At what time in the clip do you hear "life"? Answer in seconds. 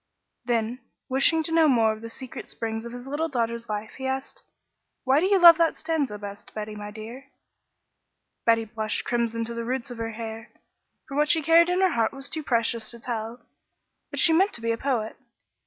3.69-3.91